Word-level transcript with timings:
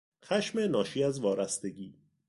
خشم 0.25 0.59
ناشی 0.59 1.03
از 1.03 1.19
وارستگی 1.19 1.95